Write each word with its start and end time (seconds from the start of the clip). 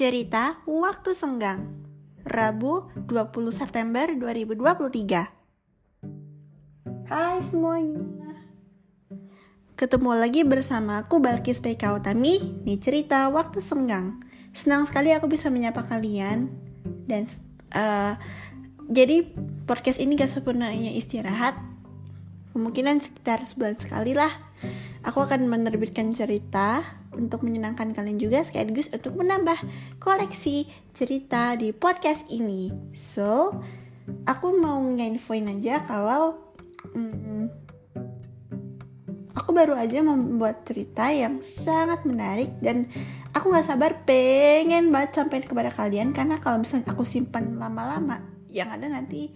Cerita 0.00 0.56
Waktu 0.64 1.12
Senggang 1.12 1.76
Rabu 2.24 2.88
20 3.04 3.52
September 3.52 4.08
2023 4.08 4.56
Hai 7.04 7.44
semuanya. 7.44 8.32
Ketemu 9.76 10.16
lagi 10.16 10.40
bersama 10.48 11.04
aku 11.04 11.20
Balkis 11.20 11.60
PK 11.60 12.00
Utami 12.00 12.40
di 12.64 12.80
Cerita 12.80 13.28
Waktu 13.28 13.60
Senggang. 13.60 14.24
Senang 14.56 14.88
sekali 14.88 15.12
aku 15.12 15.28
bisa 15.28 15.52
menyapa 15.52 15.84
kalian. 15.84 16.48
Dan 17.04 17.28
uh, 17.76 18.16
jadi 18.88 19.28
podcast 19.68 20.00
ini 20.00 20.16
gak 20.16 20.32
sepenuhnya 20.32 20.96
istirahat. 20.96 21.60
Kemungkinan 22.56 23.04
sekitar 23.04 23.44
sebulan 23.44 23.76
sekali 23.76 24.16
lah 24.16 24.32
Aku 25.00 25.24
akan 25.24 25.48
menerbitkan 25.48 26.12
cerita 26.12 26.84
untuk 27.16 27.40
menyenangkan 27.40 27.96
kalian 27.96 28.20
juga 28.20 28.44
sekaligus 28.44 28.92
untuk 28.92 29.16
menambah 29.16 29.56
koleksi 29.96 30.68
cerita 30.92 31.56
di 31.56 31.72
podcast 31.72 32.28
ini. 32.28 32.68
So, 32.92 33.56
aku 34.28 34.52
mau 34.60 34.76
nginfoin 34.84 35.48
aja 35.48 35.80
kalau 35.88 36.36
hmm, 36.92 37.48
aku 39.32 39.50
baru 39.56 39.78
aja 39.78 40.04
membuat 40.04 40.68
cerita 40.68 41.08
yang 41.08 41.40
sangat 41.40 42.04
menarik 42.04 42.52
dan 42.60 42.90
aku 43.32 43.50
gak 43.54 43.66
sabar 43.66 44.04
pengen 44.04 44.90
banget 44.92 45.22
sampai 45.22 45.42
kepada 45.42 45.70
kalian 45.72 46.12
karena 46.12 46.36
kalau 46.42 46.60
misalnya 46.60 46.92
aku 46.92 47.06
simpan 47.06 47.56
lama-lama 47.56 48.20
yang 48.50 48.68
ada 48.68 48.90
nanti 48.90 49.30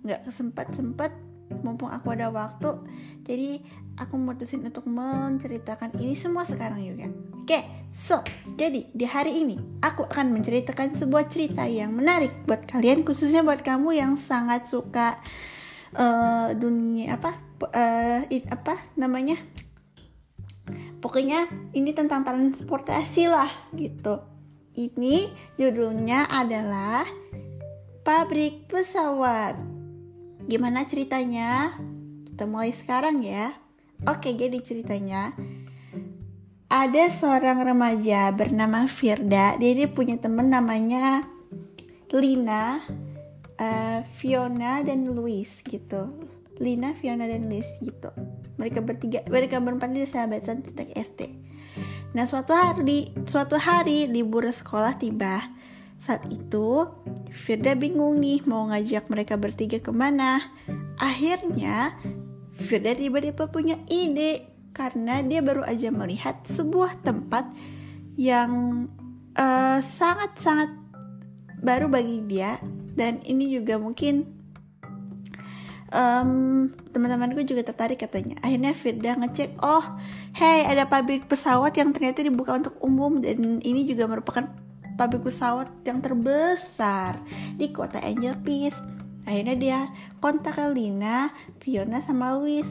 nggak 0.00 0.30
kesempat 0.30 0.72
sempat 0.72 1.12
mumpung 1.60 1.90
aku 1.90 2.14
ada 2.14 2.30
waktu 2.30 2.78
jadi 3.26 3.60
aku 4.00 4.16
memutusin 4.16 4.64
untuk 4.64 4.88
menceritakan 4.88 5.92
ini 6.00 6.16
semua 6.16 6.48
sekarang 6.48 6.80
juga 6.80 7.12
oke 7.44 7.60
so 7.92 8.24
jadi 8.56 8.88
di 8.88 9.04
hari 9.04 9.44
ini 9.44 9.56
aku 9.84 10.08
akan 10.08 10.32
menceritakan 10.32 10.96
sebuah 10.96 11.28
cerita 11.28 11.68
yang 11.68 11.92
menarik 11.92 12.32
buat 12.48 12.64
kalian 12.64 13.04
khususnya 13.04 13.44
buat 13.44 13.60
kamu 13.60 14.00
yang 14.00 14.16
sangat 14.16 14.64
suka 14.66 15.20
uh, 15.92 16.56
dunia 16.56 17.20
apa 17.20 17.36
uh, 17.70 18.24
it, 18.32 18.48
apa 18.48 18.80
namanya 18.96 19.36
pokoknya 21.04 21.46
ini 21.76 21.92
tentang 21.92 22.24
transportasi 22.24 23.28
lah 23.28 23.52
gitu 23.76 24.24
ini 24.80 25.28
judulnya 25.60 26.24
adalah 26.32 27.04
pabrik 28.00 28.64
pesawat 28.64 29.80
Gimana 30.50 30.82
ceritanya? 30.82 31.78
Kita 32.26 32.42
mulai 32.42 32.74
sekarang 32.74 33.22
ya. 33.22 33.54
Oke, 34.08 34.32
jadi 34.32 34.56
ceritanya 34.64 35.36
ada 36.70 37.04
seorang 37.12 37.60
remaja 37.60 38.32
bernama 38.32 38.88
Firda. 38.88 39.60
Dia, 39.60 39.72
dia 39.76 39.88
punya 39.90 40.16
temen 40.16 40.48
namanya 40.48 41.26
Lina, 42.14 42.80
uh, 43.60 44.00
Fiona 44.08 44.80
dan 44.80 45.04
Louis 45.04 45.48
gitu. 45.66 46.30
Lina, 46.56 46.96
Fiona 46.96 47.28
dan 47.28 47.44
Louis 47.44 47.66
gitu. 47.84 48.08
Mereka 48.56 48.80
bertiga, 48.80 49.20
mereka 49.28 49.60
berempat 49.60 49.92
dia 49.92 50.08
sahabatan 50.08 50.64
sejak 50.64 50.88
SD. 50.96 51.20
Nah, 52.16 52.24
suatu 52.24 52.56
hari, 52.56 53.12
suatu 53.28 53.60
hari 53.60 54.08
libur 54.08 54.48
sekolah 54.48 54.96
tiba 54.96 55.60
saat 56.00 56.24
itu, 56.32 56.88
Firda 57.28 57.76
bingung 57.76 58.24
nih 58.24 58.40
mau 58.48 58.64
ngajak 58.72 59.12
mereka 59.12 59.36
bertiga 59.36 59.84
ke 59.84 59.92
mana. 59.92 60.40
Akhirnya, 60.96 61.92
Firda 62.60 62.92
tiba-tiba 62.92 63.48
punya 63.48 63.80
ide 63.88 64.46
karena 64.76 65.24
dia 65.24 65.40
baru 65.40 65.64
aja 65.66 65.90
melihat 65.90 66.44
sebuah 66.46 67.02
tempat 67.02 67.48
yang 68.14 68.86
eh, 69.34 69.80
sangat-sangat 69.80 70.70
uh, 70.70 70.78
baru 71.60 71.88
bagi 71.88 72.24
dia 72.28 72.60
dan 72.96 73.20
ini 73.24 73.48
juga 73.52 73.80
mungkin 73.80 74.28
um, 75.92 76.68
teman-temanku 76.90 77.42
juga 77.44 77.66
tertarik 77.66 78.00
katanya. 78.00 78.38
Akhirnya 78.40 78.72
Firda 78.72 79.12
ngecek, 79.20 79.60
oh, 79.60 79.84
hey 80.36 80.64
ada 80.66 80.86
pabrik 80.86 81.26
pesawat 81.26 81.76
yang 81.76 81.92
ternyata 81.92 82.24
dibuka 82.24 82.56
untuk 82.56 82.74
umum 82.80 83.20
dan 83.20 83.60
ini 83.60 83.84
juga 83.86 84.08
merupakan 84.08 84.48
pabrik 84.96 85.24
pesawat 85.24 85.68
yang 85.84 86.00
terbesar 86.00 87.20
di 87.56 87.70
kota 87.70 88.00
Angel 88.00 88.36
Peace. 88.40 88.99
Akhirnya 89.28 89.56
dia 89.56 89.78
kontak 90.18 90.56
ke 90.56 90.64
Lina, 90.72 91.30
Fiona, 91.60 92.00
sama 92.00 92.36
Louis. 92.38 92.66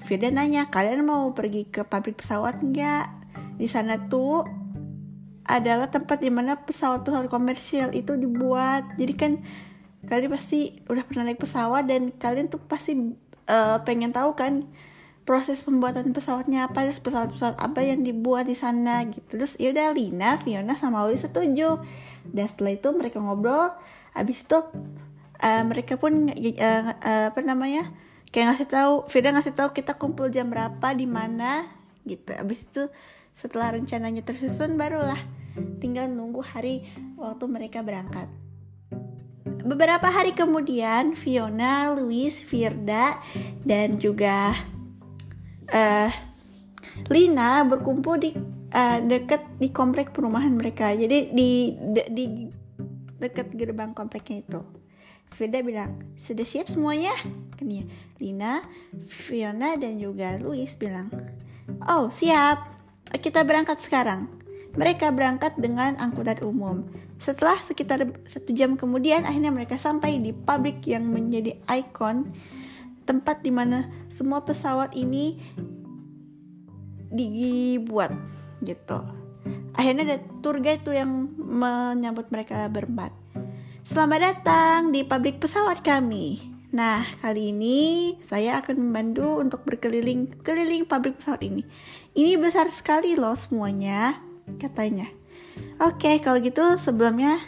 Firda 0.00 0.32
nanya, 0.32 0.70
kalian 0.72 1.04
mau 1.04 1.30
pergi 1.36 1.68
ke 1.68 1.84
pabrik 1.84 2.18
pesawat 2.18 2.62
nggak? 2.62 3.06
Di 3.60 3.68
sana 3.68 4.00
tuh 4.08 4.46
adalah 5.44 5.90
tempat 5.90 6.22
di 6.22 6.30
mana 6.30 6.56
pesawat-pesawat 6.62 7.26
komersial 7.26 7.90
itu 7.92 8.14
dibuat. 8.16 8.96
Jadi 8.96 9.12
kan 9.18 9.32
kalian 10.06 10.30
pasti 10.32 10.80
udah 10.88 11.04
pernah 11.04 11.28
naik 11.28 11.42
pesawat 11.42 11.84
dan 11.84 12.14
kalian 12.16 12.48
tuh 12.48 12.62
pasti 12.64 12.96
uh, 13.50 13.82
pengen 13.84 14.14
tahu 14.14 14.32
kan 14.32 14.64
proses 15.28 15.60
pembuatan 15.62 16.16
pesawatnya 16.16 16.66
apa 16.66 16.88
terus 16.88 16.98
pesawat-pesawat 17.04 17.60
apa 17.60 17.84
yang 17.84 18.00
dibuat 18.00 18.48
di 18.48 18.56
sana 18.56 19.04
gitu 19.06 19.38
terus 19.38 19.60
ya 19.60 19.70
udah 19.70 19.92
Lina 19.92 20.40
Fiona 20.40 20.74
sama 20.74 21.04
Oli 21.04 21.20
setuju 21.20 21.78
dan 22.32 22.46
setelah 22.48 22.72
itu 22.74 22.88
mereka 22.96 23.20
ngobrol 23.20 23.70
abis 24.16 24.42
itu 24.42 24.58
uh, 25.42 25.62
mereka 25.66 25.96
pun 25.96 26.28
uh, 26.30 26.84
uh, 27.00 27.24
apa 27.32 27.40
namanya 27.42 27.90
kayak 28.30 28.54
ngasih 28.54 28.68
tahu 28.70 28.92
Fiona 29.10 29.36
ngasih 29.36 29.54
tahu 29.56 29.68
kita 29.74 29.98
kumpul 29.98 30.30
jam 30.30 30.52
berapa 30.52 30.94
di 30.94 31.08
mana 31.08 31.66
gitu 32.06 32.32
abis 32.36 32.68
itu 32.68 32.86
setelah 33.34 33.74
rencananya 33.74 34.22
tersusun 34.22 34.78
barulah 34.78 35.18
tinggal 35.82 36.06
nunggu 36.06 36.40
hari 36.44 36.86
waktu 37.18 37.44
mereka 37.50 37.82
berangkat 37.82 38.30
beberapa 39.64 40.08
hari 40.08 40.32
kemudian 40.32 41.12
Fiona, 41.12 41.92
Louis, 41.92 42.32
Firda 42.32 43.20
dan 43.64 44.00
juga 44.00 44.56
uh, 45.70 46.10
Lina 47.08 47.64
berkumpul 47.64 48.16
di 48.20 48.30
uh, 48.74 48.98
deket 49.00 49.42
di 49.56 49.72
komplek 49.72 50.12
perumahan 50.12 50.52
mereka. 50.52 50.92
Jadi 50.92 51.32
di 51.32 51.74
de, 51.74 52.02
di 52.12 52.24
dekat 53.20 53.52
gerbang 53.56 53.92
kompleknya 53.92 54.44
itu. 54.44 54.60
Firda 55.30 55.62
bilang, 55.64 55.96
sudah 56.18 56.44
siap 56.44 56.68
semuanya? 56.68 57.14
Kan 57.56 57.70
ya. 57.70 57.84
Lina, 58.20 58.60
Fiona, 59.08 59.78
dan 59.80 59.96
juga 59.96 60.36
Louis 60.36 60.68
bilang, 60.76 61.08
oh 61.88 62.12
siap, 62.12 62.68
kita 63.16 63.46
berangkat 63.46 63.80
sekarang. 63.80 64.28
Mereka 64.76 65.10
berangkat 65.10 65.58
dengan 65.58 65.98
angkutan 65.98 66.38
umum. 66.46 66.86
Setelah 67.18 67.58
sekitar 67.58 68.06
satu 68.28 68.54
jam 68.54 68.78
kemudian, 68.78 69.26
akhirnya 69.26 69.50
mereka 69.50 69.80
sampai 69.80 70.20
di 70.22 70.30
pabrik 70.30 70.84
yang 70.86 71.08
menjadi 71.10 71.58
ikon 71.66 72.30
tempat 73.10 73.42
di 73.42 73.50
mana 73.50 73.90
semua 74.06 74.46
pesawat 74.46 74.94
ini 74.94 75.34
dibuat 77.10 78.14
gitu 78.62 79.02
akhirnya 79.74 80.02
ada 80.06 80.18
tour 80.38 80.62
guide 80.62 80.86
tuh 80.86 80.94
yang 80.94 81.10
menyambut 81.34 82.30
mereka 82.30 82.70
berempat 82.70 83.10
selamat 83.80 84.20
datang 84.20 84.92
di 84.92 85.00
pabrik 85.08 85.40
pesawat 85.40 85.80
kami 85.80 86.36
nah 86.68 87.00
kali 87.24 87.48
ini 87.48 88.12
saya 88.20 88.60
akan 88.60 88.76
membantu 88.76 89.40
untuk 89.40 89.64
berkeliling 89.64 90.28
keliling 90.44 90.84
pabrik 90.84 91.16
pesawat 91.16 91.40
ini 91.48 91.64
ini 92.12 92.36
besar 92.36 92.68
sekali 92.68 93.16
loh 93.16 93.32
semuanya 93.32 94.20
katanya 94.60 95.08
oke 95.80 96.12
kalau 96.20 96.44
gitu 96.44 96.76
sebelumnya 96.76 97.40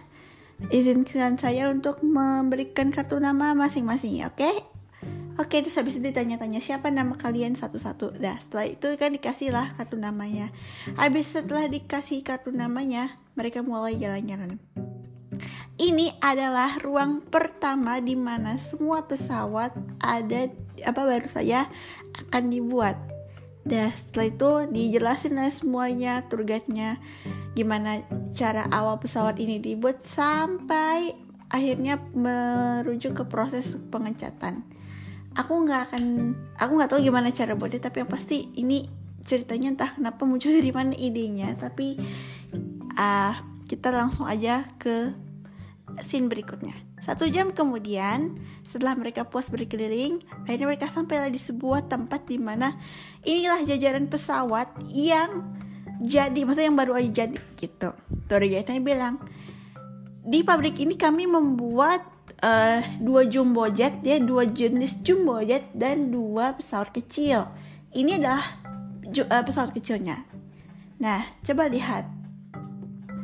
izinkan 0.72 1.36
saya 1.36 1.68
untuk 1.68 2.00
memberikan 2.00 2.88
kartu 2.88 3.20
nama 3.20 3.52
masing-masing 3.52 4.24
oke 4.24 4.72
Oke, 5.40 5.64
terus 5.64 5.80
habis 5.80 5.96
itu 5.96 6.12
ditanya-tanya 6.12 6.60
siapa 6.60 6.92
nama 6.92 7.16
kalian 7.16 7.56
satu-satu. 7.56 8.20
Nah, 8.20 8.36
setelah 8.36 8.68
itu 8.68 8.84
kan 9.00 9.16
dikasih 9.16 9.48
lah 9.48 9.72
kartu 9.80 9.96
namanya. 9.96 10.52
Habis 10.92 11.32
setelah 11.32 11.72
dikasih 11.72 12.20
kartu 12.20 12.52
namanya, 12.52 13.16
mereka 13.32 13.64
mulai 13.64 13.96
jalan-jalan. 13.96 14.60
Ini 15.80 16.20
adalah 16.20 16.76
ruang 16.80 17.24
pertama 17.24 17.98
di 17.98 18.14
mana 18.14 18.60
semua 18.60 19.04
pesawat 19.08 19.72
ada 19.98 20.52
apa 20.84 21.02
baru 21.02 21.28
saja 21.28 21.66
akan 22.28 22.52
dibuat. 22.52 22.96
Dah 23.62 23.94
setelah 23.94 24.26
itu 24.28 24.50
dijelasin 24.74 25.38
lah 25.38 25.48
semuanya 25.48 26.26
tour 26.26 26.42
guide-nya 26.42 26.98
gimana 27.54 28.02
cara 28.34 28.66
awal 28.72 28.98
pesawat 28.98 29.38
ini 29.38 29.62
dibuat 29.62 30.02
sampai 30.02 31.14
akhirnya 31.52 32.00
merujuk 32.16 33.22
ke 33.22 33.24
proses 33.28 33.76
pengecatan 33.92 34.64
aku 35.36 35.64
nggak 35.64 35.92
akan 35.92 36.04
aku 36.60 36.72
nggak 36.76 36.90
tahu 36.92 37.00
gimana 37.04 37.32
cara 37.32 37.56
buatnya 37.56 37.80
tapi 37.88 38.04
yang 38.04 38.10
pasti 38.10 38.52
ini 38.56 38.88
ceritanya 39.22 39.72
entah 39.72 39.90
kenapa 39.92 40.24
muncul 40.28 40.52
dari 40.58 40.72
mana 40.72 40.92
idenya 40.96 41.52
tapi 41.56 41.96
uh, 42.96 43.34
kita 43.68 43.88
langsung 43.92 44.28
aja 44.28 44.68
ke 44.76 45.16
scene 46.00 46.32
berikutnya. 46.32 46.72
Satu 47.02 47.28
jam 47.28 47.50
kemudian 47.52 48.38
setelah 48.62 48.94
mereka 48.94 49.26
puas 49.26 49.50
berkeliling 49.50 50.22
akhirnya 50.46 50.66
mereka 50.70 50.86
sampai 50.88 51.28
di 51.28 51.36
sebuah 51.36 51.90
tempat 51.90 52.24
di 52.30 52.38
mana 52.38 52.78
inilah 53.26 53.60
jajaran 53.66 54.06
pesawat 54.06 54.70
yang 54.88 55.52
jadi 56.02 56.46
masa 56.46 56.64
yang 56.64 56.78
baru 56.78 56.96
aja 56.96 57.26
jadi 57.26 57.38
gitu. 57.58 57.90
Tour 58.30 58.42
guide-nya 58.42 58.80
bilang 58.80 59.18
di 60.22 60.46
pabrik 60.46 60.78
ini 60.78 60.94
kami 60.94 61.26
membuat 61.26 62.06
uh, 62.40 62.80
dua 63.02 63.26
jumbo 63.26 63.66
jet 63.68 63.98
ya 64.06 64.22
dua 64.22 64.46
jenis 64.46 65.02
jumbo 65.02 65.42
jet 65.42 65.68
dan 65.74 66.14
dua 66.14 66.54
pesawat 66.54 66.94
kecil. 66.94 67.50
Ini 67.92 68.22
adalah 68.22 68.42
uh, 69.10 69.42
pesawat 69.42 69.74
kecilnya. 69.74 70.22
Nah 71.02 71.26
coba 71.42 71.66
lihat. 71.68 72.06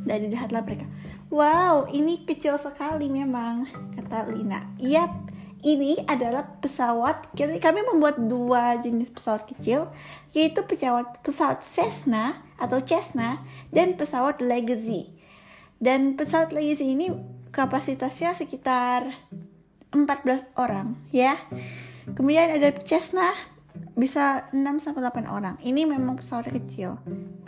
Dan 0.09 0.33
lihatlah 0.33 0.65
mereka 0.65 0.89
wow 1.29 1.89
ini 1.89 2.25
kecil 2.25 2.57
sekali 2.57 3.09
memang 3.13 3.69
kata 3.97 4.29
Lina. 4.33 4.65
Yap 4.81 5.29
ini 5.63 5.99
adalah 6.07 6.47
pesawat 6.63 7.35
kami 7.35 7.81
membuat 7.83 8.23
dua 8.31 8.79
jenis 8.79 9.11
pesawat 9.11 9.51
kecil 9.51 9.91
yaitu 10.31 10.63
pesawat 10.63 11.19
pesawat 11.21 11.67
Cessna 11.67 12.39
atau 12.59 12.79
Cessna 12.83 13.43
dan 13.75 13.99
pesawat 13.99 14.39
Legacy. 14.39 15.11
Dan 15.79 16.15
pesawat 16.19 16.55
Legacy 16.55 16.95
ini 16.95 17.11
kapasitasnya 17.51 18.35
sekitar 18.35 19.15
14 19.91 20.55
orang 20.59 20.95
ya. 21.11 21.35
Kemudian 22.15 22.55
ada 22.55 22.73
Cessna 22.83 23.35
bisa 23.99 24.47
6 24.55 24.79
sampai 24.79 25.03
8 25.03 25.27
orang. 25.27 25.59
Ini 25.59 25.83
memang 25.87 26.19
pesawat 26.19 26.55
kecil. 26.55 26.99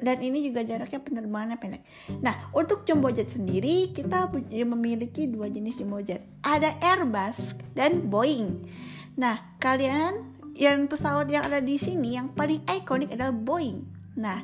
Dan 0.01 0.19
ini 0.25 0.43
juga 0.43 0.67
jaraknya 0.67 0.99
penerbangannya 0.99 1.59
pendek. 1.61 1.83
Nah, 2.19 2.51
untuk 2.51 2.83
jumbo 2.83 3.13
jet 3.15 3.31
sendiri 3.31 3.95
kita 3.95 4.33
memiliki 4.67 5.31
dua 5.31 5.47
jenis 5.47 5.79
jumbo 5.79 6.03
jet. 6.03 6.27
Ada 6.43 6.81
Airbus 6.83 7.55
dan 7.77 8.11
Boeing. 8.11 8.67
Nah, 9.15 9.57
kalian 9.63 10.35
yang 10.57 10.91
pesawat 10.91 11.31
yang 11.31 11.47
ada 11.47 11.63
di 11.63 11.79
sini 11.79 12.19
yang 12.19 12.33
paling 12.35 12.65
ikonik 12.67 13.15
adalah 13.15 13.37
Boeing. 13.37 13.87
Nah, 14.19 14.43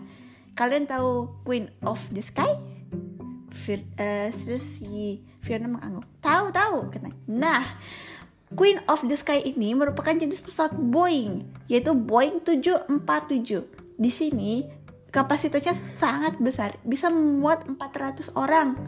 kalian 0.55 0.87
tahu 0.87 1.43
Queen 1.43 1.73
of 1.83 2.01
the 2.15 2.23
Sky? 2.23 2.55
Fir, 3.51 3.83
uh, 3.97 4.29
terus 4.31 4.85
si 4.85 5.25
Fiona 5.41 5.71
mengangguk. 5.71 6.05
Tahu 6.21 6.53
tahu. 6.53 6.77
Nah, 7.33 7.65
Queen 8.55 8.79
of 8.87 9.03
the 9.03 9.19
Sky 9.19 9.43
ini 9.43 9.75
merupakan 9.75 10.15
jenis 10.15 10.39
pesawat 10.39 10.79
Boeing, 10.79 11.43
yaitu 11.67 11.91
Boeing 11.99 12.39
747. 12.47 13.99
Di 13.99 14.11
sini 14.13 14.63
kapasitasnya 15.11 15.75
sangat 15.75 16.39
besar, 16.39 16.79
bisa 16.87 17.11
memuat 17.11 17.67
400 17.67 18.31
orang. 18.39 18.79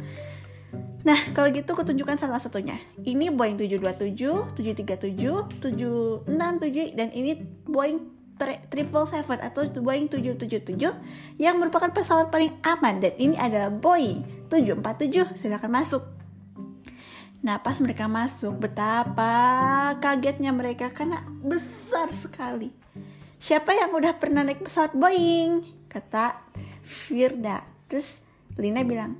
Nah, 1.02 1.18
kalau 1.34 1.50
gitu 1.50 1.74
aku 1.74 1.82
tunjukkan 1.82 2.22
salah 2.22 2.38
satunya. 2.38 2.78
Ini 3.02 3.34
Boeing 3.34 3.58
727, 3.58 4.54
737, 4.54 5.50
767 5.58 6.94
dan 6.94 7.08
ini 7.10 7.42
Boeing 7.66 7.98
777 8.38 9.42
atau 9.42 9.62
Boeing 9.82 10.06
777 10.06 11.42
yang 11.42 11.58
merupakan 11.58 11.90
pesawat 11.90 12.30
paling 12.30 12.54
aman 12.62 13.02
dan 13.02 13.10
ini 13.18 13.34
adalah 13.34 13.74
Boeing 13.74 14.22
747. 14.46 15.34
Silakan 15.34 15.72
masuk. 15.74 16.17
Nah 17.38 17.62
pas 17.62 17.78
mereka 17.78 18.10
masuk 18.10 18.58
betapa 18.58 19.34
kagetnya 20.02 20.50
mereka 20.50 20.90
karena 20.90 21.22
besar 21.38 22.10
sekali. 22.10 22.74
Siapa 23.38 23.70
yang 23.70 23.94
udah 23.94 24.18
pernah 24.18 24.42
naik 24.42 24.66
pesawat 24.66 24.98
Boeing? 24.98 25.62
Kata 25.86 26.34
Firda. 26.82 27.62
Terus 27.86 28.26
Lina 28.58 28.82
bilang, 28.82 29.14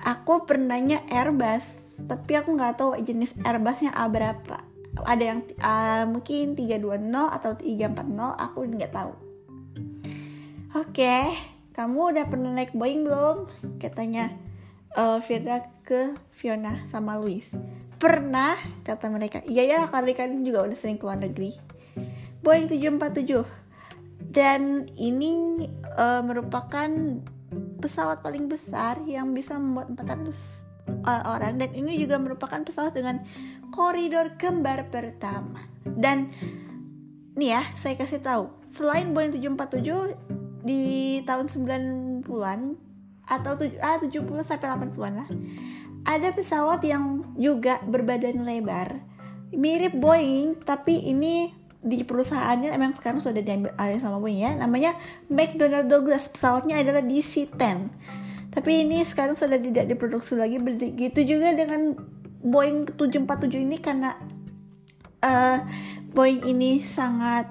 aku 0.00 0.48
pernahnya 0.48 1.04
Airbus, 1.12 1.84
tapi 2.08 2.40
aku 2.40 2.56
nggak 2.56 2.80
tahu 2.80 2.96
jenis 3.04 3.36
Airbusnya 3.44 3.92
A 3.92 4.08
berapa. 4.08 4.64
Ada 5.04 5.24
yang 5.36 5.40
uh, 5.60 6.04
mungkin 6.08 6.56
320 6.56 7.12
atau 7.12 7.52
340, 7.52 8.16
aku 8.48 8.58
nggak 8.64 8.92
tahu. 8.96 9.12
Oke, 10.72 11.16
kamu 11.76 12.16
udah 12.16 12.24
pernah 12.32 12.50
naik 12.56 12.72
Boeing 12.72 13.04
belum? 13.04 13.44
Katanya 13.76 14.32
uh, 14.96 15.18
Firda 15.20 15.68
ke 15.84 16.16
Fiona 16.32 16.84
sama 16.88 17.16
Louis. 17.18 17.44
Pernah, 17.96 18.58
kata 18.82 19.08
mereka. 19.08 19.38
Iya 19.46 19.62
ya, 19.66 19.80
kali 19.86 20.12
kan 20.16 20.42
juga 20.42 20.66
udah 20.66 20.78
sering 20.78 20.98
keluar 20.98 21.20
negeri. 21.20 21.54
Boeing 22.42 22.66
747. 22.66 23.46
Dan 24.32 24.88
ini 24.96 25.64
uh, 25.94 26.24
merupakan 26.24 26.88
pesawat 27.82 28.24
paling 28.24 28.48
besar 28.48 29.02
yang 29.04 29.34
bisa 29.36 29.58
membuat 29.60 29.92
400 29.92 30.72
uh, 30.88 31.10
eh, 31.10 31.22
orang 31.28 31.60
dan 31.60 31.70
ini 31.76 32.00
juga 32.00 32.16
merupakan 32.16 32.62
pesawat 32.64 32.96
dengan 32.96 33.20
koridor 33.74 34.40
kembar 34.40 34.88
pertama. 34.88 35.60
Dan 35.84 36.32
nih 37.36 37.58
ya, 37.58 37.62
saya 37.76 37.94
kasih 37.98 38.24
tahu, 38.24 38.48
selain 38.70 39.12
Boeing 39.12 39.36
747 39.36 40.16
di 40.62 41.20
tahun 41.26 41.50
90-an 41.50 42.91
atau 43.32 43.56
ah, 43.80 43.96
70 43.96 44.12
sampai 44.44 44.68
80-an 44.68 45.14
lah. 45.24 45.28
Ada 46.04 46.36
pesawat 46.36 46.84
yang 46.84 47.32
juga 47.40 47.80
berbadan 47.88 48.44
lebar. 48.44 49.00
Mirip 49.52 49.96
Boeing, 49.96 50.60
tapi 50.60 51.00
ini 51.00 51.52
di 51.82 52.06
perusahaannya 52.06 52.70
emang 52.70 52.94
sekarang 52.94 53.18
sudah 53.18 53.40
diambil 53.40 53.72
alih 53.80 54.02
sama 54.02 54.20
Boeing 54.20 54.44
ya. 54.44 54.52
Namanya 54.60 54.92
McDonnell 55.32 55.88
Douglas. 55.88 56.28
Pesawatnya 56.28 56.76
adalah 56.76 57.00
DC-10. 57.00 57.78
Tapi 58.52 58.70
ini 58.84 59.00
sekarang 59.00 59.32
sudah 59.32 59.56
tidak 59.56 59.88
diproduksi 59.88 60.36
lagi. 60.36 60.60
Begitu 60.60 61.24
juga 61.24 61.56
dengan 61.56 61.96
Boeing 62.42 62.98
747 62.98 63.64
ini 63.64 63.78
karena 63.80 64.18
uh, 65.22 65.58
Boeing 66.12 66.44
ini 66.44 66.84
sangat 66.84 67.48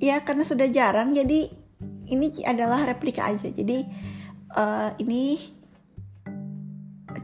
ya 0.00 0.20
karena 0.22 0.44
sudah 0.44 0.68
jarang 0.72 1.12
jadi 1.12 1.50
ini 2.10 2.26
adalah 2.44 2.84
replika 2.84 3.30
aja. 3.30 3.48
Jadi 3.48 3.86
uh, 4.54 4.90
ini 4.98 5.38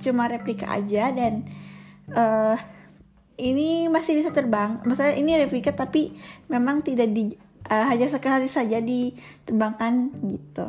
cuma 0.03 0.29
replika 0.29 0.69
aja 0.69 1.15
dan 1.15 1.47
uh, 2.13 2.57
ini 3.37 3.89
masih 3.89 4.17
bisa 4.17 4.33
terbang. 4.33 4.81
Maksudnya 4.85 5.17
ini 5.17 5.37
replika 5.37 5.73
tapi 5.73 6.17
memang 6.49 6.81
tidak 6.81 7.13
di 7.13 7.37
uh, 7.69 7.87
hanya 7.89 8.09
sekali 8.09 8.49
saja 8.49 8.81
diterbangkan 8.81 10.13
gitu. 10.25 10.67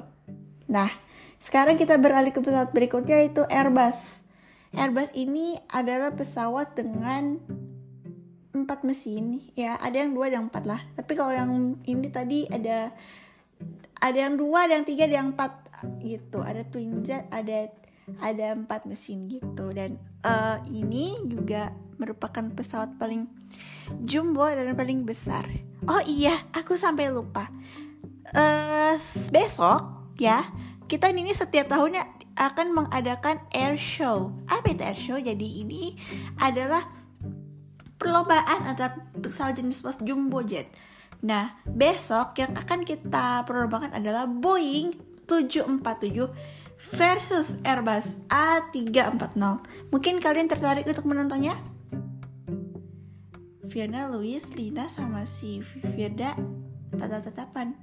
Nah, 0.68 0.92
sekarang 1.40 1.80
kita 1.80 1.96
beralih 1.96 2.36
ke 2.36 2.44
pesawat 2.44 2.76
berikutnya 2.76 3.24
yaitu 3.24 3.48
Airbus. 3.48 4.28
Airbus 4.76 5.16
ini 5.16 5.56
adalah 5.72 6.12
pesawat 6.12 6.76
dengan 6.76 7.40
empat 8.58 8.82
mesin 8.82 9.54
ya 9.54 9.78
ada 9.78 10.02
yang 10.02 10.18
dua 10.18 10.34
ada 10.34 10.42
yang 10.42 10.50
empat 10.50 10.66
lah 10.66 10.82
tapi 10.98 11.14
kalau 11.14 11.30
yang 11.30 11.78
ini 11.86 12.10
tadi 12.10 12.50
ada 12.50 12.90
ada 13.98 14.18
yang 14.18 14.38
dua 14.38 14.70
ada 14.70 14.78
yang 14.78 14.86
tiga 14.86 15.06
ada 15.06 15.16
yang 15.24 15.30
empat 15.34 15.52
gitu. 16.02 16.40
Ada 16.42 16.62
twin 16.70 17.02
jet 17.02 17.26
ada 17.30 17.70
ada 18.22 18.46
empat 18.56 18.86
mesin 18.88 19.28
gitu. 19.28 19.74
Dan 19.74 20.00
uh, 20.24 20.62
ini 20.70 21.18
juga 21.28 21.74
merupakan 21.98 22.46
pesawat 22.54 22.96
paling 23.02 23.26
jumbo 24.06 24.46
dan 24.48 24.74
paling 24.78 25.04
besar. 25.04 25.46
Oh 25.90 26.02
iya 26.06 26.36
aku 26.54 26.78
sampai 26.78 27.10
lupa. 27.10 27.50
Uh, 28.36 29.00
besok 29.32 30.12
ya 30.20 30.44
kita 30.92 31.16
ini 31.16 31.32
setiap 31.32 31.72
tahunnya 31.72 32.04
akan 32.38 32.68
mengadakan 32.76 33.42
air 33.50 33.76
show. 33.80 34.36
Apa 34.46 34.72
itu 34.72 34.84
air 34.86 35.00
show? 35.00 35.18
Jadi 35.18 35.64
ini 35.66 35.98
adalah 36.38 36.86
perlombaan 37.98 38.70
antara 38.70 38.94
pesawat 39.18 39.58
jenis 39.58 39.82
pos 39.82 39.98
jumbo 40.06 40.46
jet 40.46 40.70
Nah, 41.26 41.58
besok 41.66 42.38
yang 42.38 42.54
akan 42.54 42.86
kita 42.86 43.42
perlombakan 43.50 43.94
adalah 43.98 44.30
Boeing 44.30 44.94
747 45.26 46.30
versus 46.78 47.58
Airbus 47.66 48.22
A340. 48.30 49.42
Mungkin 49.90 50.22
kalian 50.22 50.46
tertarik 50.46 50.86
untuk 50.86 51.10
menontonnya? 51.10 51.58
Fiona, 53.68 54.08
Louis, 54.08 54.40
Lina, 54.56 54.88
sama 54.88 55.28
si 55.28 55.60
Firda 55.60 56.38
tatap-tatapan. 56.96 57.76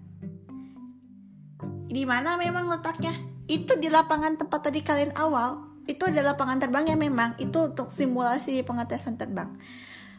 Di 1.91 2.03
mana 2.09 2.41
memang 2.41 2.71
letaknya? 2.71 3.12
Itu 3.45 3.76
di 3.76 3.93
lapangan 3.93 4.41
tempat 4.41 4.71
tadi 4.71 4.81
kalian 4.81 5.12
awal. 5.21 5.61
Itu 5.85 6.09
ada 6.09 6.25
lapangan 6.25 6.64
terbang 6.64 6.88
ya 6.88 6.97
memang. 6.97 7.37
Itu 7.37 7.69
untuk 7.71 7.93
simulasi 7.93 8.64
pengetesan 8.64 9.21
terbang. 9.21 9.53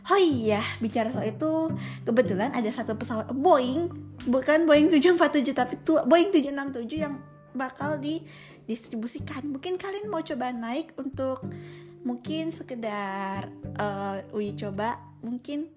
Oh 0.06 0.22
iya, 0.22 0.62
bicara 0.78 1.10
soal 1.10 1.34
itu, 1.34 1.74
kebetulan 2.06 2.54
ada 2.54 2.70
satu 2.70 2.94
pesawat 2.94 3.26
Boeing, 3.34 3.90
bukan 4.30 4.70
Boeing 4.70 4.94
747 4.94 5.58
tapi 5.58 5.82
tu, 5.82 5.98
Boeing 6.06 6.30
767 6.30 7.02
yang 7.02 7.18
bakal 7.58 7.98
didistribusikan. 7.98 9.42
Mungkin 9.50 9.82
kalian 9.82 10.06
mau 10.06 10.22
coba 10.22 10.54
naik 10.54 10.94
untuk 11.02 11.42
mungkin 12.06 12.54
sekedar 12.54 13.50
uh, 13.82 14.22
uji 14.38 14.54
coba, 14.62 15.02
mungkin 15.26 15.74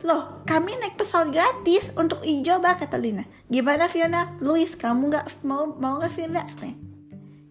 Loh, 0.00 0.44
kami 0.48 0.80
naik 0.80 0.96
pesawat 0.96 1.28
gratis 1.28 1.92
untuk 1.92 2.24
uji 2.24 2.40
coba 2.44 2.76
kata 2.76 2.96
Lina. 2.96 3.24
Gimana 3.52 3.84
Fiona? 3.84 4.32
Louis, 4.40 4.72
kamu 4.72 5.12
nggak 5.12 5.44
mau 5.44 5.72
mau 5.76 6.00
nggak 6.00 6.12
Fiona? 6.12 6.44
Nih 6.64 6.89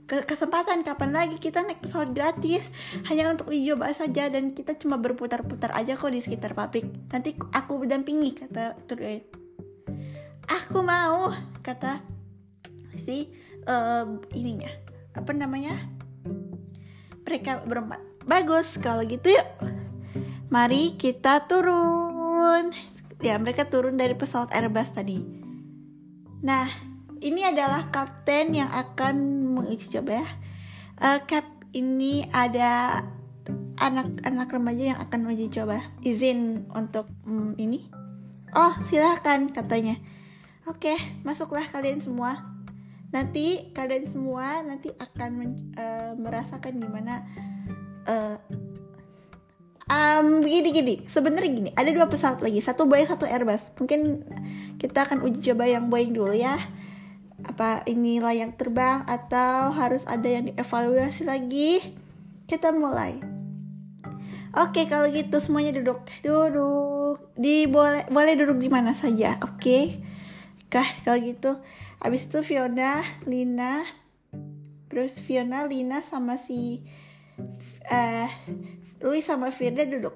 kesempatan 0.10 0.82
kapan 0.82 1.14
lagi 1.14 1.38
kita 1.38 1.62
naik 1.62 1.86
pesawat 1.86 2.10
gratis. 2.12 2.74
Hanya 3.06 3.30
untuk 3.30 3.54
uji 3.54 3.78
coba 3.78 3.94
saja 3.94 4.26
dan 4.28 4.58
kita 4.58 4.74
cuma 4.82 4.98
berputar-putar 4.98 5.70
aja 5.78 5.94
kok 5.94 6.10
di 6.10 6.18
sekitar 6.18 6.58
pabrik. 6.58 6.90
Nanti 7.14 7.38
aku 7.54 7.86
dampingi 7.86 8.34
kata 8.34 8.74
tour 8.90 9.02
aku 10.50 10.82
mau 10.82 11.30
kata 11.62 12.02
si 12.98 13.30
uh, 13.70 14.18
ininya. 14.34 14.70
Apa 15.14 15.34
namanya? 15.34 15.78
Mereka 17.26 17.70
berempat. 17.70 18.02
Bagus 18.26 18.82
kalau 18.82 19.06
gitu 19.06 19.30
yuk. 19.30 19.48
Mari 20.50 20.98
kita 20.98 21.46
turun. 21.46 22.74
Ya 23.22 23.38
mereka 23.38 23.70
turun 23.70 23.98
dari 23.98 24.18
pesawat 24.18 24.50
Airbus 24.50 24.90
tadi. 24.94 25.22
Nah 26.42 26.89
ini 27.20 27.44
adalah 27.44 27.92
kapten 27.92 28.56
yang 28.56 28.72
akan 28.72 29.16
menguji 29.56 29.92
coba 29.92 30.24
ya. 30.24 30.28
Uh, 31.00 31.20
cap 31.28 31.46
ini 31.72 32.28
ada 32.32 33.04
anak-anak 33.80 34.48
remaja 34.52 34.84
yang 34.96 35.00
akan 35.00 35.20
menguji 35.28 35.48
coba. 35.52 35.84
Izin 36.04 36.68
untuk 36.72 37.08
um, 37.28 37.56
ini? 37.60 37.88
Oh 38.56 38.74
silahkan 38.84 39.52
katanya. 39.52 40.00
Oke 40.68 40.96
masuklah 41.28 41.64
kalian 41.68 42.00
semua. 42.00 42.40
Nanti 43.10 43.74
kalian 43.74 44.06
semua 44.06 44.62
nanti 44.62 44.94
akan 44.94 45.30
men, 45.34 45.52
uh, 45.76 46.14
merasakan 46.14 46.78
gimana 46.78 47.26
uh, 48.08 48.38
um, 49.92 50.40
gini 50.46 50.70
gini. 50.72 50.96
Sebenarnya 51.10 51.52
gini 51.52 51.70
ada 51.76 51.90
dua 51.92 52.08
pesawat 52.08 52.40
lagi. 52.40 52.64
Satu 52.64 52.88
Boeing 52.88 53.10
satu 53.10 53.28
Airbus. 53.28 53.76
Mungkin 53.76 54.24
kita 54.80 55.04
akan 55.10 55.26
uji 55.26 55.52
coba 55.52 55.68
yang 55.68 55.92
Boeing 55.92 56.16
dulu 56.16 56.36
ya 56.36 56.56
apa 57.46 57.84
ini 57.88 58.20
layak 58.20 58.60
terbang 58.60 59.04
atau 59.08 59.72
harus 59.72 60.08
ada 60.08 60.28
yang 60.28 60.52
dievaluasi 60.52 61.28
lagi 61.28 61.80
kita 62.50 62.72
mulai 62.72 63.20
oke 64.56 64.82
kalau 64.88 65.08
gitu 65.12 65.38
semuanya 65.40 65.80
duduk 65.80 66.04
duduk 66.24 67.20
di 67.38 67.68
boleh 67.70 68.08
boleh 68.12 68.34
duduk 68.36 68.58
di 68.60 68.70
mana 68.72 68.92
saja 68.92 69.40
oke 69.44 70.02
kah 70.70 70.90
kalau 71.06 71.20
gitu 71.22 71.58
Abis 72.00 72.32
itu 72.32 72.40
Fiona, 72.40 73.04
Lina, 73.28 73.84
terus 74.88 75.20
Fiona, 75.20 75.68
Lina 75.68 76.00
sama 76.00 76.40
si 76.40 76.80
uh, 77.92 78.30
Louis 79.04 79.20
sama 79.20 79.52
Firda 79.52 79.84
duduk. 79.84 80.16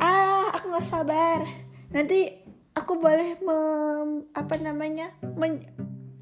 Ah, 0.00 0.56
aku 0.56 0.72
gak 0.72 0.88
sabar. 0.88 1.44
Nanti 1.92 2.32
aku 2.72 2.96
boleh 2.96 3.36
mem, 3.44 4.24
apa 4.32 4.56
namanya? 4.56 5.12
Men, 5.36 5.68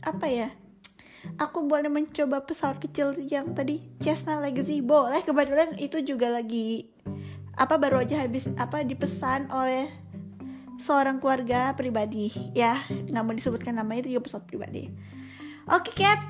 apa 0.05 0.29
ya? 0.29 0.49
Aku 1.41 1.65
boleh 1.65 1.89
mencoba 1.89 2.45
pesawat 2.45 2.85
kecil 2.85 3.17
yang 3.25 3.57
tadi 3.57 3.81
Cessna 3.97 4.37
Legacy. 4.39 4.85
Boleh, 4.85 5.25
kebetulan 5.25 5.73
itu 5.81 6.05
juga 6.05 6.29
lagi 6.29 6.93
apa 7.55 7.79
baru 7.79 8.03
aja 8.03 8.23
habis 8.23 8.51
apa 8.59 8.83
dipesan 8.83 9.47
oleh 9.51 9.87
seorang 10.79 11.23
keluarga 11.23 11.71
pribadi 11.79 12.35
ya 12.51 12.83
nggak 12.91 13.23
mau 13.23 13.35
disebutkan 13.35 13.79
namanya 13.79 14.07
itu 14.07 14.19
juga 14.19 14.27
pesawat 14.27 14.45
pribadi 14.51 14.91
oke 15.71 15.95
okay, 15.95 16.03
Cat 16.03 16.21